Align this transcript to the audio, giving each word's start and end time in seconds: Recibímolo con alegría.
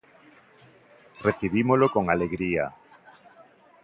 Recibímolo 1.27 1.85
con 1.93 2.05
alegría. 2.13 2.65